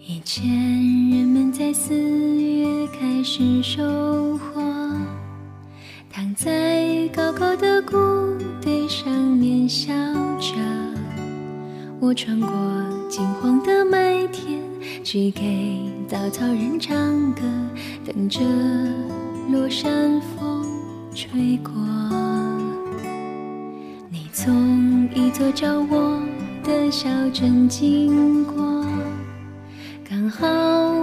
[0.00, 0.46] 以前
[1.10, 4.60] 人们在四月开始收获，
[6.10, 7.96] 躺在高高的谷
[8.60, 9.92] 堆上面笑
[10.38, 10.54] 着。
[12.00, 12.48] 我穿过
[13.08, 14.60] 金黄的麦田，
[15.02, 17.42] 去给稻草人唱歌，
[18.06, 18.40] 等着
[19.50, 20.64] 落山风
[21.14, 21.70] 吹过。
[24.08, 26.18] 你从一座叫我
[26.64, 28.86] 的小镇经过。
[30.08, 30.48] 刚好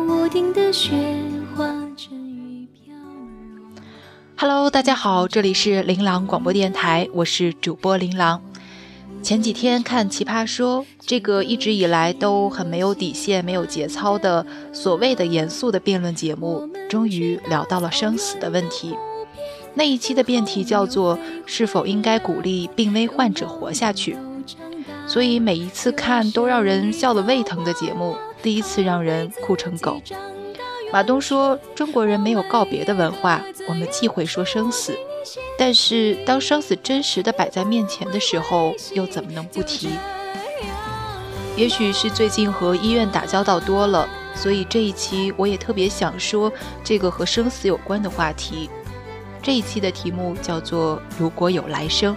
[0.08, 0.96] 屋顶的雪
[1.56, 3.84] 花成雨飘落。
[4.36, 8.42] Hello，大家好，这里是琳琅广播电台，我是主播琳琅。
[9.26, 18.96] 前几天看《奇葩说》，这个一直以来都很没有底线、没有节操的所谓的严肃的辩论节目，终于聊到了生死的问题。
[19.74, 21.18] 那一期的辩题叫做
[21.48, 24.16] “是否应该鼓励病危患者活下去”，
[25.10, 30.00] 所以每一次看都让人笑得胃疼的节目，第一次让人哭成狗。
[30.94, 34.96] 马东说：“中国人没有告别的文化，我们忌讳说生死，
[35.58, 39.90] 但是当生死真实的摆在面前的时候，又怎么能不提？
[41.56, 46.52] 也许是最近和医院打交道多了，所以这一期我也特别想说
[46.84, 48.70] 这个和生死有关的话题。
[49.42, 52.16] 这一期的题目叫做“如果有来生”，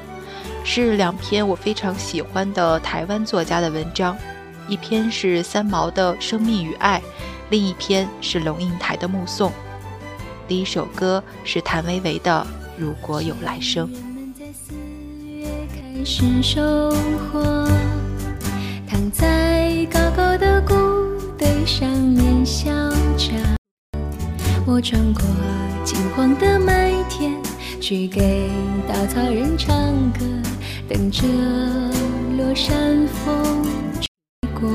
[0.64, 4.16] 是两篇我非常喜欢的台湾作家的文章，
[4.66, 7.00] 一篇是三毛的《生命与爱》。
[7.50, 9.50] 另一篇是龙应台的《目送》，
[10.46, 12.46] 第一首歌是谭维维的
[12.78, 13.88] 《如果有来生》。
[15.68, 16.90] 开始收
[17.32, 17.68] 获，
[18.86, 20.74] 躺在高高的谷
[21.36, 22.70] 堆上面笑
[23.16, 23.32] 着。
[24.64, 25.22] 我穿过
[25.84, 27.32] 金黄的麦田，
[27.80, 28.48] 去给
[28.86, 29.74] 稻草人唱
[30.12, 30.20] 歌，
[30.88, 31.26] 等着
[32.36, 34.70] 落山风吹过。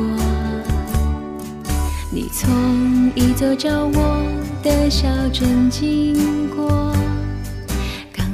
[2.11, 4.23] 你从一座叫我
[4.61, 6.93] 的小镇经过，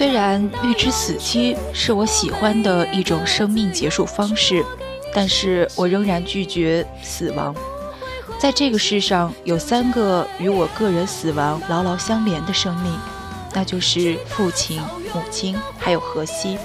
[0.00, 4.64] 虽然预知死期是我喜欢的一种生命结束方式，
[5.14, 7.54] 但是我仍然拒绝死亡。
[8.38, 12.90] 在这个世上，有三个与我个人死亡牢牢相连的生命，
[13.52, 14.80] 那就是父亲、
[15.12, 16.56] 母亲，还有荷西。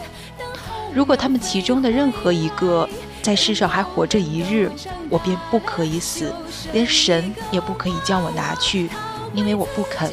[0.93, 2.87] 如果他们其中的任何一个
[3.21, 4.71] 在世上还活着一日，
[5.09, 6.33] 我便不可以死，
[6.71, 8.89] 连神也不可以将我拿去，
[9.33, 10.09] 因为我不肯，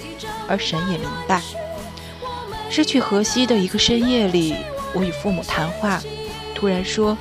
[0.48, 1.40] 而神也明白。
[2.72, 4.56] 失去荷西的一个深夜里，
[4.94, 6.00] 我与父母谈话，
[6.54, 7.14] 突然说：“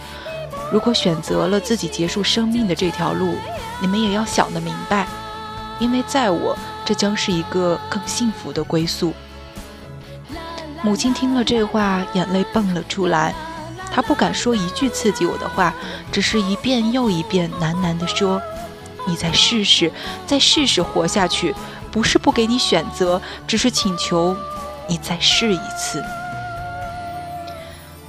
[0.72, 3.35] 如果选择了自己结束生命的这条路，
[3.81, 5.06] 你们也要想得明白，
[5.78, 9.12] 因为在我，这将是一个更幸福的归宿。”
[10.81, 13.35] 母亲听了这话，眼泪蹦了出来。
[13.91, 15.73] 她不敢说一句刺激我的话，
[16.13, 18.41] 只是一遍又一遍喃喃地说
[19.06, 19.91] ：“你再试试，
[20.25, 21.53] 再试试活下去，
[21.91, 24.33] 不是不给你选择，只是请求
[24.91, 26.03] 你再试一次。”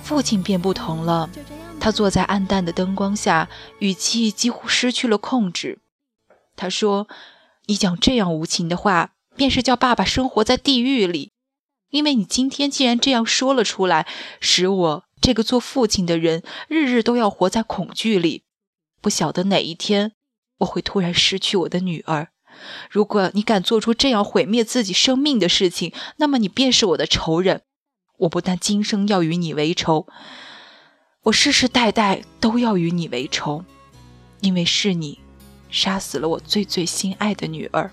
[0.02, 1.30] 父亲便不同了，
[1.80, 3.48] 他坐在暗淡的灯光下，
[3.78, 5.78] 语气几乎失去了控制。
[6.56, 7.06] 他说
[7.66, 11.30] ：“你讲这样无情的话，便是叫爸爸生活在地狱里。
[11.90, 14.08] 因为你今天既然这样说了出来，
[14.40, 18.42] 使我这个做父亲的人日日都要活在恐惧里。
[19.00, 20.12] 不晓得哪一天
[20.58, 22.31] 我会突然失去我的女儿。
[22.90, 27.62] 如果你敢做出这样毁灭自己生命的事情，那么你便是我的仇人。
[28.18, 30.06] 我不但今生要与你为仇，
[31.24, 33.64] 我世世代代都要与你为仇，
[34.40, 35.20] 因为是你
[35.70, 37.90] 杀死了我最最心爱的女儿。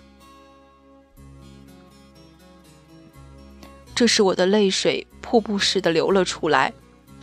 [3.95, 6.73] 这时，我的泪水瀑布似的流了出来。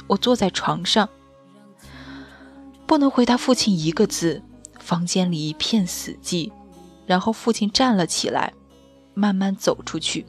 [0.09, 1.09] 我坐在床上，
[2.87, 4.43] 不能回答父亲一个字。
[4.79, 6.53] 房间里一片死寂。
[7.07, 8.53] 然后父亲站了起来，
[9.15, 10.27] 慢慢走出去。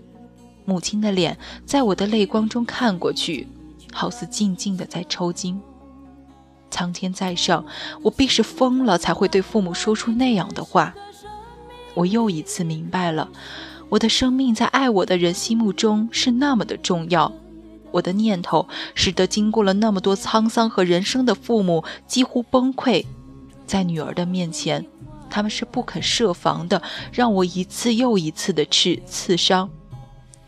[0.66, 3.48] 母亲的脸在我的泪光中看过去，
[3.94, 5.60] 好似静静的在抽筋。
[6.70, 7.66] 苍天在上，
[8.02, 10.94] 我必是疯了才会对父母说出那样的话。
[11.94, 13.30] 我又一次明白了，
[13.90, 17.32] 我的生命在爱我的人心目中是那么的重要。
[17.92, 23.06] 我的念头使得经过了那么多沧桑和人生的父母几乎崩溃，
[23.66, 24.86] 在女儿的面前，
[25.30, 26.82] 他们是不肯设防的，
[27.12, 29.70] 让我一次又一次的刺刺伤，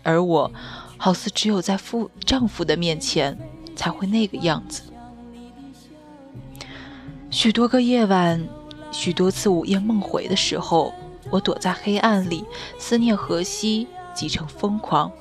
[0.04, 0.52] 而我，
[0.98, 3.38] 好似只有在夫丈夫的面前
[3.76, 4.84] 才会那个样子。
[7.30, 8.48] 许多个夜晚，
[8.92, 10.94] 许多次午夜梦回的时候，
[11.30, 12.44] 我躲在黑暗里，
[12.80, 15.12] 思念荷西，急成疯狂。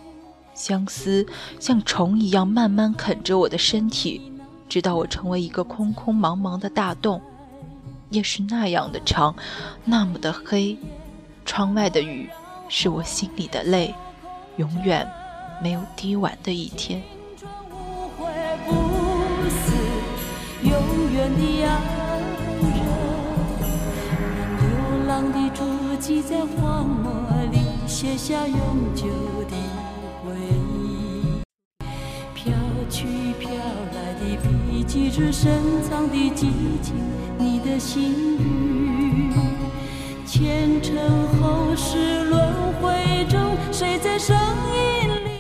[0.54, 1.24] 相思
[1.60, 4.32] 像虫一样慢慢啃着我的身体，
[4.68, 7.20] 直到我成为一个空空茫茫的大洞。
[8.10, 9.34] 夜是那样的长，
[9.84, 10.78] 那么的黑，
[11.44, 12.28] 窗外的雨
[12.68, 13.94] 是我心里的泪，
[14.56, 15.06] 永远
[15.62, 17.02] 没有滴完的一天。
[20.60, 20.72] 流
[25.06, 25.64] 浪的足
[25.98, 27.12] 迹在荒漠
[27.50, 29.06] 里写下永久
[29.50, 29.87] 的。
[35.18, 36.46] 记着深藏的激
[36.80, 36.94] 情，
[37.40, 39.32] 你的心语。
[40.24, 40.96] 前尘
[41.40, 44.36] 后世轮回中，谁在声
[44.72, 45.30] 音里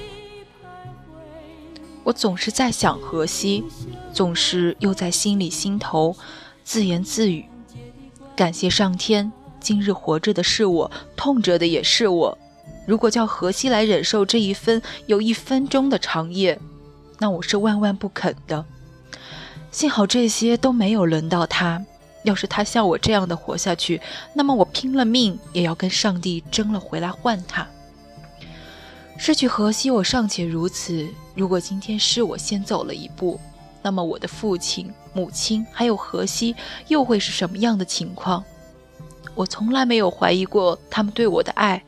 [0.50, 1.12] 徘徊？
[2.02, 3.62] 我总是在想荷西，
[4.12, 6.16] 总是又在心里心头
[6.64, 7.44] 自言自语：
[8.34, 9.30] 感谢上天，
[9.60, 12.36] 今日活着的是我，痛着的也是我。
[12.84, 16.58] 如果叫荷西来忍受这一分有一分钟的长夜，
[17.20, 18.64] 那我是万万不肯的。
[19.70, 21.84] 幸好这些都没有轮到他。
[22.24, 24.00] 要是他像我这样的活下去，
[24.34, 27.66] 那么我拼了命也要跟上帝争了回来换他。
[29.16, 31.08] 失去荷西，我尚且如此。
[31.34, 33.40] 如果今天是我先走了一步，
[33.82, 36.54] 那么我的父亲、母亲还有荷西
[36.88, 38.44] 又会是什么样的情况？
[39.34, 41.82] 我从来没有怀疑过他们对我的爱，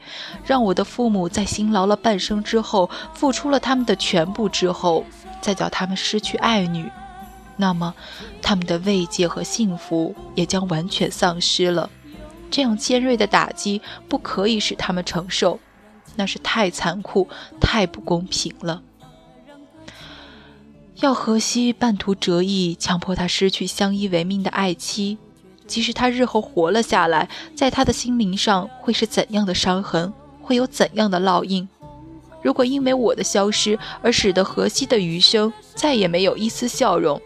[0.44, 5.04] 让我的父母在辛劳了半生之后，付出了他们的全部之后，
[5.40, 6.88] 再叫他们失去爱女。
[7.60, 7.94] 那么，
[8.42, 11.90] 他们的慰藉和幸福也将完全丧失了。
[12.50, 15.60] 这样尖锐的打击不可以使他们承受，
[16.16, 17.28] 那是太残酷、
[17.60, 18.82] 太不公平了。
[20.96, 25.18] 要荷西半途折翼，强迫他失去相依为命的爱妻，
[25.66, 30.12] 即使他日后活了下来，在他的心灵上会是怎样的伤痕，
[30.42, 31.68] 会有怎样的烙印？
[32.42, 37.20] 如果因为我的消失而使得荷西的余生再也没有一丝笑容，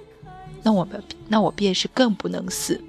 [0.64, 2.82] 那我们，那我便是更不能死。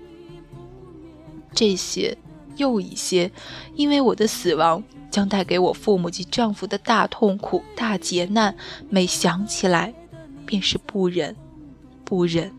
[1.54, 2.18] 这些
[2.58, 3.32] 又一些，
[3.76, 4.82] 因为我的死亡
[5.12, 8.56] 将带给我父母及丈夫的大痛苦、大劫难，
[8.90, 9.94] 每想起来，
[10.46, 11.36] 便是不忍、
[12.04, 12.52] 不忍、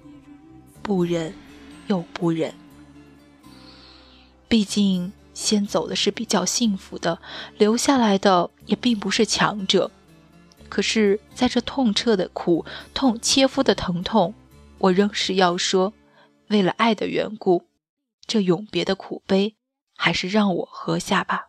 [0.83, 1.33] 不忍
[1.89, 2.55] 又不忍。
[4.49, 7.19] 毕竟先走的是比较幸福的，
[7.59, 9.91] 留下来的也并不是强者。
[10.69, 14.35] 可是，在这痛彻的苦痛、切肤的疼痛。
[14.79, 15.93] 我仍是要说，
[16.49, 17.65] 为了爱的缘故，
[18.27, 19.55] 这永别的苦悲，
[19.97, 21.49] 还是让我喝下吧。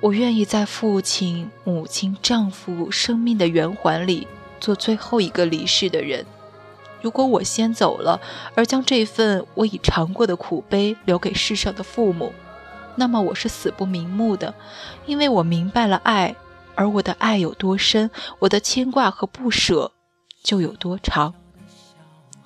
[0.00, 4.28] 我愿意在父亲、母亲、丈夫生命的圆环里，
[4.60, 6.24] 做最后一个离世的人。
[7.00, 8.20] 如果我先走了，
[8.54, 12.32] 而将这份我已尝过的苦悲留给世上的父母，
[12.96, 14.54] 那么我是死不瞑目的，
[15.06, 16.34] 因为我明白了爱，
[16.74, 19.92] 而我的爱有多深，我的牵挂和不舍。
[20.42, 21.34] 就有多长，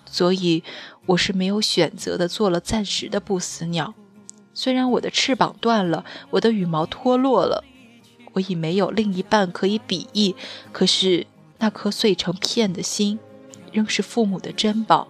[0.06, 0.64] 所以
[1.06, 3.94] 我是没有选择的，做了暂时的不死鸟。
[4.54, 7.64] 虽然我的翅膀断了，我的羽毛脱落了，
[8.32, 10.34] 我已没有另一半可以比翼，
[10.72, 11.26] 可是
[11.58, 13.18] 那颗碎成片的心，
[13.72, 15.08] 仍是父母的珍宝。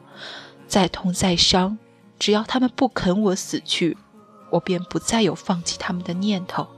[0.69, 1.79] 再痛再伤，
[2.19, 3.99] 只要他们不肯我死去，
[4.51, 6.69] 我便不再有放弃他们的念头。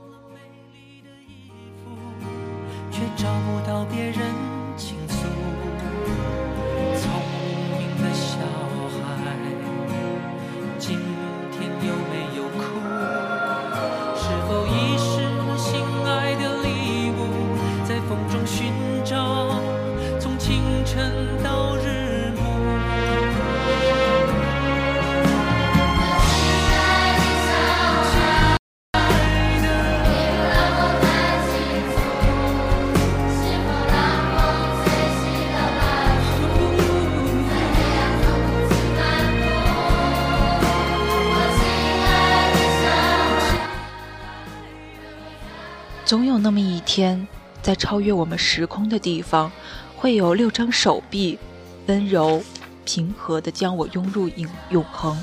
[46.05, 47.27] 总有那么一天，
[47.63, 49.51] 在超越我们时空的地方，
[49.97, 51.39] 会有六张手臂，
[51.87, 52.43] 温柔、
[52.85, 55.17] 平和地将我拥入永永恒。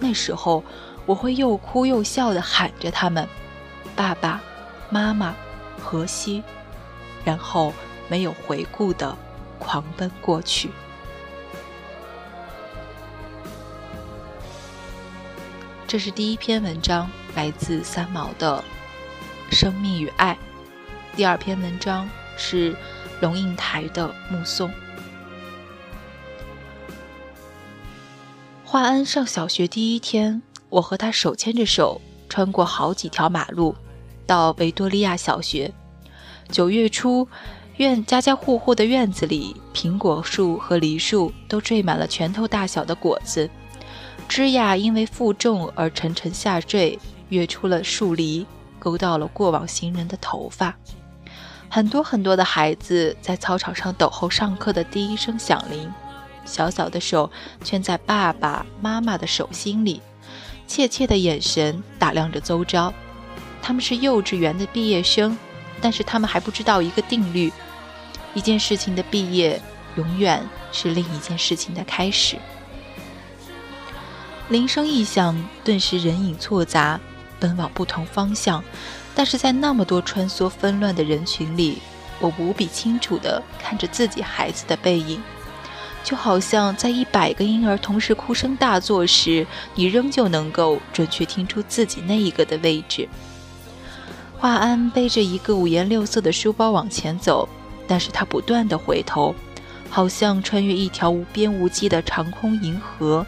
[0.00, 0.64] 那时候，
[1.04, 3.28] 我会又哭又笑地喊着他们
[3.94, 4.40] ：“爸爸
[4.88, 5.34] 妈妈，
[5.78, 6.42] 荷西。”
[7.22, 7.74] 然后
[8.08, 9.14] 没有回顾地
[9.58, 10.70] 狂奔过去。
[15.86, 18.56] 这是第一篇文章，来自三毛的
[19.50, 20.34] 《生命与爱》。
[21.16, 22.74] 第二篇文章是
[23.20, 24.68] 龙应台的《目送》。
[28.64, 33.74] 华安上小学第一天，我和他手牵着手，穿过好几条马路，
[34.26, 35.72] 到维多利亚小学。
[36.50, 37.26] 九月初，
[37.78, 43.48] 院家家户户的院子里，苹果树和梨树都缀满了拳头大小的果子。
[44.28, 46.98] 枝桠因为负重而沉沉下坠，
[47.30, 48.46] 跃出了树篱，
[48.78, 50.74] 勾到了过往行人的头发。
[51.68, 55.92] 很多很多的孩子在操场上等候上课的第一声响铃，
[56.44, 57.30] 小小的手
[57.62, 60.00] 圈在爸爸妈妈的手心里，
[60.66, 62.92] 怯怯的眼神打量着周遭。
[63.60, 65.36] 他们是幼稚园的毕业生，
[65.80, 67.52] 但是他们还不知道一个定律：
[68.32, 69.60] 一件事情的毕业，
[69.96, 70.42] 永远
[70.72, 72.36] 是另一件事情的开始。
[74.48, 76.98] 铃声一响，顿时人影错杂，
[77.40, 78.62] 奔往不同方向。
[79.14, 81.78] 但是在那么多穿梭纷乱的人群里，
[82.20, 85.20] 我无比清楚地看着自己孩子的背影，
[86.04, 93.08] 就好像在一百个婴儿同时哭声大作时，你仍旧能够准确听出自己那一个的位置。
[94.38, 97.48] 华安背着一个五颜六色的书包往前走，
[97.88, 99.34] 但是他不断地回头，
[99.90, 103.26] 好像穿越一条无边无际的长空银河。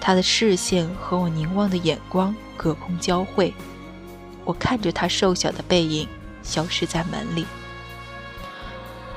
[0.00, 3.52] 他的视线和我凝望的眼光隔空交汇，
[4.44, 6.08] 我看着他瘦小的背影
[6.42, 7.46] 消失在门里。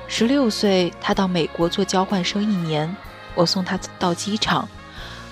[0.07, 2.95] 十六岁，他到美国做交换生一年，
[3.35, 4.67] 我送他到机场，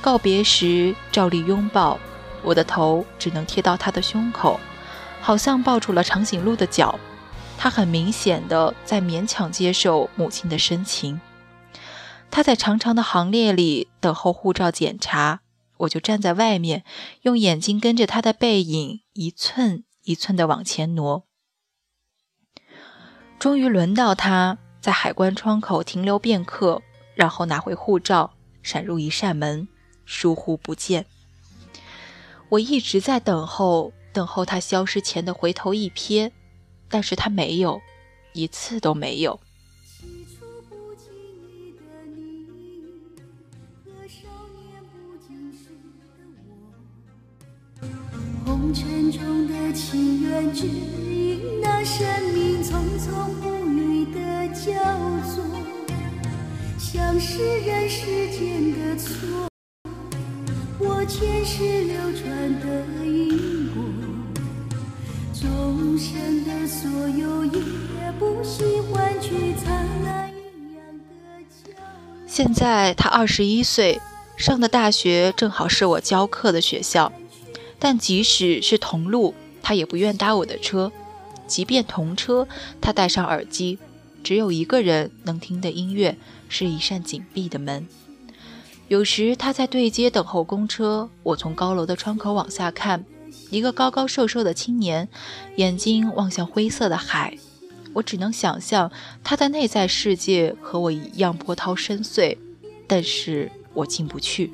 [0.01, 1.97] 告别时照例拥抱，
[2.43, 4.59] 我的头只能贴到他的胸口，
[5.21, 6.99] 好像抱住了长颈鹿的脚。
[7.57, 11.21] 他很明显的在勉强接受母亲的深情。
[12.29, 15.39] 他在长长的行列里等候护照检查。
[15.77, 16.83] 我就站在外面，
[17.21, 21.25] 用眼睛跟着他的背影一寸一寸地往前挪。
[23.37, 26.81] 终于轮到他在海关窗口停留片刻，
[27.13, 29.67] 然后拿回护照，闪入一扇门，
[30.05, 31.05] 疏忽不见。
[32.49, 36.31] 我一直在等候，等候他消失前的回头一瞥，
[36.87, 37.81] 但是他没有，
[38.33, 39.39] 一次都没有。
[48.65, 52.03] 红尘中的情缘，只因那生
[52.33, 54.71] 命匆匆不语的交
[55.23, 55.43] 错，
[56.79, 59.47] 像是人世间的错。
[60.79, 63.83] 我前世流传的因果，
[65.39, 67.61] 众生的所有也
[68.17, 71.71] 不惜换取灿烂一样的交。
[72.25, 74.01] 现在他二十一岁，
[74.35, 77.13] 上的大学正好是我教课的学校。
[77.79, 80.91] 但即使是同路，他也不愿搭我的车；
[81.47, 82.47] 即便同车，
[82.79, 83.77] 他戴上耳机，
[84.23, 86.17] 只有一个人能听的音乐
[86.49, 87.87] 是一扇紧闭的门。
[88.87, 93.03] 有时他在对街等候公车，我从高楼的窗口往下看，
[93.49, 95.09] 一个高高瘦瘦的青年，
[95.55, 97.37] 眼睛望向灰色的海。
[97.93, 98.91] 我只能想象
[99.23, 102.37] 他的内在世界和我一样波涛深邃，
[102.87, 104.51] 但是我进不去。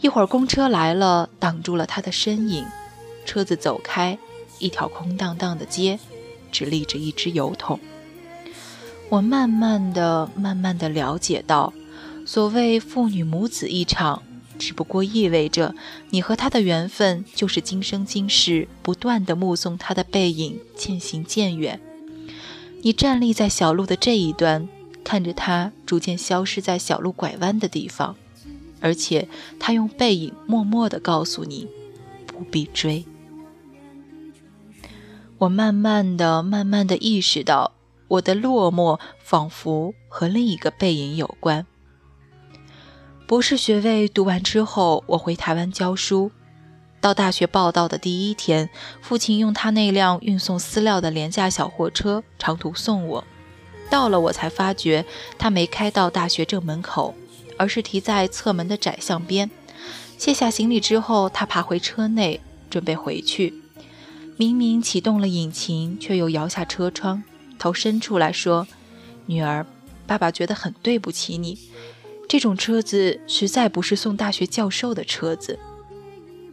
[0.00, 2.64] 一会儿，公车来了，挡住了他的身影。
[3.24, 4.18] 车子走开，
[4.58, 5.98] 一条空荡荡的街，
[6.52, 7.80] 只立着一只油桶。
[9.08, 11.72] 我慢慢的、慢慢的了解到，
[12.24, 14.22] 所谓父女母子一场，
[14.58, 15.74] 只不过意味着
[16.10, 21.80] 你和他的缘分，就是今生今世不断的目送他的背影渐行渐远。
[22.82, 24.68] 你站立在小路的这一端，
[25.02, 28.14] 看着他逐渐消失在小路拐弯的地方。
[28.80, 29.28] 而且，
[29.58, 31.68] 他用背影默默地告诉你，
[32.26, 33.04] 不必追。
[35.38, 37.72] 我慢慢的、慢慢的意识到，
[38.08, 41.66] 我的落寞仿佛和另一个背影有关。
[43.26, 46.30] 博士学位读完之后，我回台湾教书。
[47.00, 53.24] 到大学报到的第一天，父亲用他那辆运送饲料的廉价小货车长途送我。
[53.90, 55.04] 到了，我才发觉
[55.38, 57.14] 他没开到大学正门口。
[57.56, 59.50] 而是停在侧门的窄巷边，
[60.18, 63.54] 卸下行李之后，他爬回车内，准备回去。
[64.36, 67.22] 明明启动了引擎，却又摇下车窗，
[67.58, 68.66] 头伸出来说
[69.26, 69.66] ：“女儿，
[70.06, 71.58] 爸爸觉得很对不起你。
[72.28, 75.58] 这种车子实在不是送大学教授的车子。”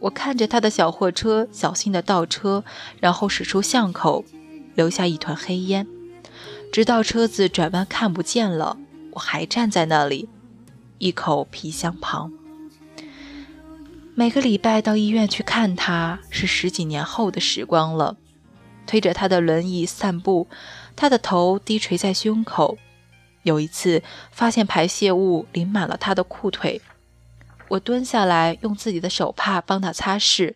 [0.00, 2.62] 我看着他的小货车小心地倒车，
[3.00, 4.24] 然后驶出巷口，
[4.74, 5.86] 留下一团黑烟，
[6.70, 8.76] 直到车子转弯看不见了，
[9.12, 10.28] 我还站在那里，
[11.04, 12.32] 一口皮箱旁。
[14.14, 18.16] 每个礼拜到医院去看他，是十几年后的时光了。
[18.86, 20.48] 推着他的轮椅散步，
[20.96, 22.78] 他的头低垂在胸口。
[23.42, 26.80] 有一次发现排泄物淋满了他的裤腿，
[27.68, 30.54] 我蹲下来用自己的手帕帮他擦拭，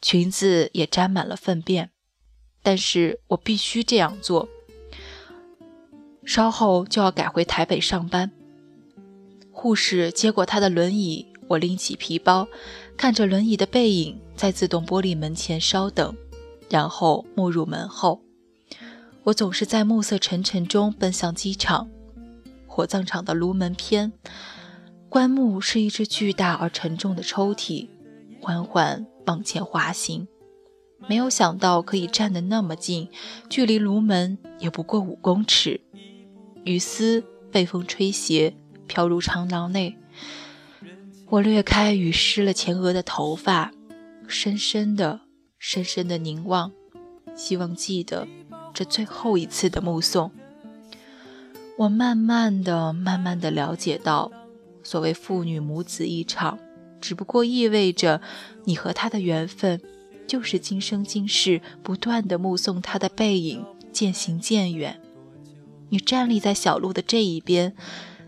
[0.00, 1.90] 裙子也沾满了粪便。
[2.62, 4.48] 但是我必须这样做。
[6.24, 8.30] 稍后就要改回台北上班。
[9.60, 12.48] 护士接过他的轮椅，我拎起皮包。
[12.96, 16.16] 看着轮椅的背影在自动玻璃门前稍等，
[16.70, 18.22] 然后没入门后。
[19.22, 21.90] 我总是在暮色沉沉中奔向机场。
[22.66, 24.14] 火葬场的炉门偏，
[25.10, 27.86] 棺木是一只巨大而沉重的抽屉，
[28.40, 30.26] 缓缓往前滑行。
[31.06, 33.10] 没有想到可以站得那么近，
[33.50, 35.82] 距离炉门也不过五公尺。
[36.64, 38.54] 雨丝被风吹斜，
[38.90, 39.96] 飘入长廊内。
[41.28, 43.70] 我掠开雨湿了前额的头发，
[44.26, 45.20] 深深的、
[45.60, 46.72] 深深的凝望，
[47.36, 48.26] 希望记得
[48.74, 50.32] 这最后一次的目送。
[51.78, 54.32] 我慢慢的、慢慢的了解到，
[54.82, 56.58] 所谓父女母子一场，
[57.00, 58.20] 只不过意味着
[58.64, 59.80] 你和他的缘分，
[60.26, 65.00] 就是今生今世不断的目送他的背影渐行渐远。
[65.90, 67.76] 你站立在小路的这一边。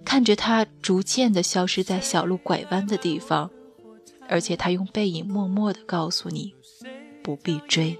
[0.04, 3.50] 看着他逐渐的消失在小路拐弯的地方，
[4.28, 6.54] 而且他用背影默默的告诉你，
[7.22, 7.98] 不必追。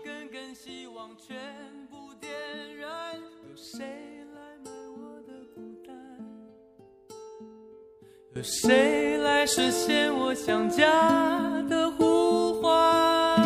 [8.35, 13.39] 有谁来实现我想家的呼唤？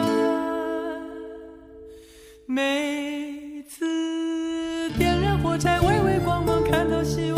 [2.47, 7.36] 每次点燃火柴，微微光芒，看到希望。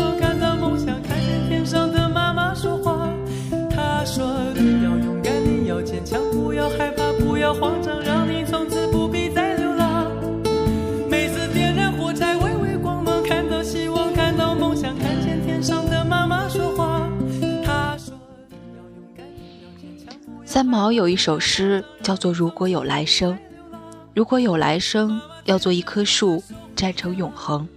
[20.69, 23.33] 毛有一首诗叫做《如果有来生》，
[24.13, 26.43] 如果有来生，要做一棵树，
[26.75, 27.67] 站成永恒，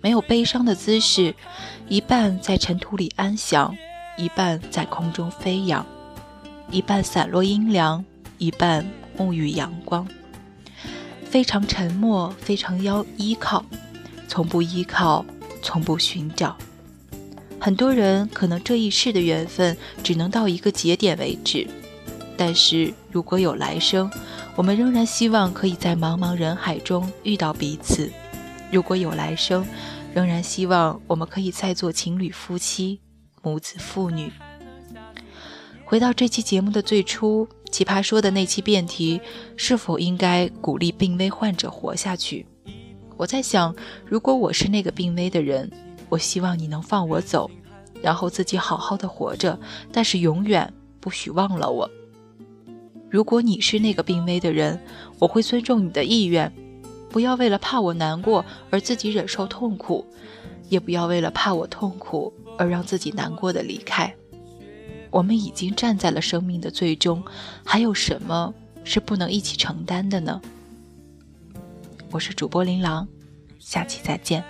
[0.00, 1.32] 没有悲伤的姿势，
[1.88, 3.72] 一半在尘土里安详，
[4.18, 5.86] 一半在空中飞扬，
[6.68, 8.04] 一半散落阴凉，
[8.38, 8.84] 一半。
[9.14, 10.08] 沐浴阳光，
[11.22, 13.62] 非常沉默，非常要依靠，
[14.26, 15.24] 从不依靠，
[15.60, 16.56] 从不寻找。
[17.60, 21.68] 很多人可能这一世的缘分只能到一个节点为止，
[22.44, 24.10] 但是如果有来生，
[24.56, 28.10] 我们仍然希望可以在茫茫人海中遇到彼此。
[28.72, 29.64] 如果有来生，
[30.12, 33.00] 仍然希望我们可以再做情侣、夫妻、
[33.42, 34.32] 母子、父女。
[35.84, 37.48] 回到这期节目的最初。
[37.70, 39.20] 奇葩说的那期辩题，
[39.56, 42.44] 是否应该鼓励病危患者活下去？
[43.16, 43.72] 我在想，
[44.04, 45.70] 如果我是那个病危的人，
[46.08, 47.48] 我希望你能放我走，
[48.02, 49.56] 然后自己好好的活着，
[49.92, 51.88] 但是永远不许忘了我。
[53.12, 54.80] 如果你是那个病危的人，
[55.18, 56.50] 我会尊重你的意愿，
[57.10, 60.02] 不要为了怕我难过而自己忍受痛苦，
[60.70, 64.10] 也不要为了怕我痛苦而让自己难过的离开。
[65.10, 67.22] 我们已经站在了生命的最终，
[67.62, 70.40] 还有什么是不能一起承担的呢？
[72.10, 73.06] 我是主播琳琅，
[73.58, 74.42] 下期再见。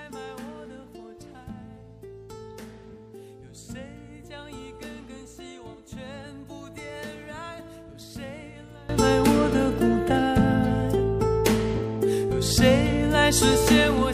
[13.32, 14.12] 实现我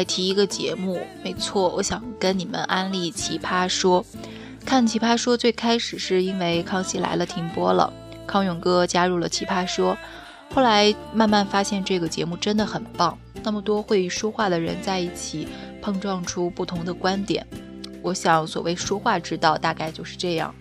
[0.00, 4.02] 一直在提一个节目，没错，我想跟你们安利《奇葩说》。
[4.64, 7.92] 看《奇葩说》最开始是因为《康熙来了》停播了，
[8.26, 9.94] 康永哥加入了《奇葩说》，
[10.54, 15.46] 后来慢慢发现这个节目真的很棒，那么多会说话的人在一起
[15.82, 17.46] 碰撞出不同的观点。
[18.02, 20.54] 我想，所谓说话之道，大概就是这样，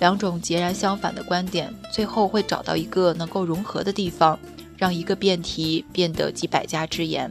[0.00, 4.38] 两种截然相反的观点，最后会找到一个能够融合的地方，
[4.78, 7.30] 让一个辩题变得集百家之言。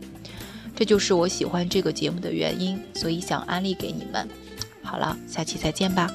[0.76, 4.28] 这就是我喜欢这个节目的原因，所以想安利给你们。
[4.84, 6.12] 好了，下期再见吧。